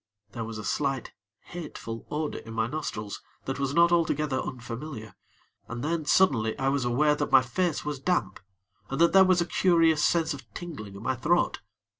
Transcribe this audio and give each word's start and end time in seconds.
There 0.31 0.43
was 0.45 0.57
a 0.57 0.63
slight, 0.63 1.11
hateful 1.41 2.07
odor 2.09 2.39
in 2.39 2.55
my 2.55 2.65
nostrils 2.65 3.21
that 3.45 3.59
was 3.59 3.75
not 3.75 3.91
altogether 3.91 4.39
unfamiliar, 4.41 5.13
and 5.67 5.83
then, 5.83 6.05
suddenly, 6.05 6.57
I 6.57 6.69
was 6.69 6.83
aware 6.85 7.13
that 7.13 7.31
my 7.31 7.43
face 7.43 7.85
was 7.85 7.99
damp 7.99 8.39
and 8.89 8.99
that 8.99 9.13
there 9.13 9.23
was 9.25 9.41
a 9.41 9.45
curious 9.45 10.03
sense 10.03 10.33
of 10.33 10.51
tingling 10.55 10.95
at 10.95 11.03
my 11.03 11.15
throat. 11.15 11.61